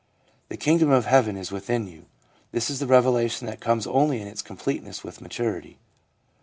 [0.49, 2.07] 'The kingdom of heaven is within you/
[2.51, 5.77] This is the revelation that comes only in its completeness with maturity.